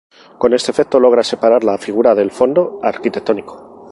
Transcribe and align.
Con 0.39 0.55
este 0.55 0.71
efecto 0.71 0.99
logra 0.99 1.23
separar 1.23 1.63
la 1.63 1.77
figura 1.77 2.15
del 2.15 2.31
fondo 2.31 2.79
arquitectónico. 2.81 3.85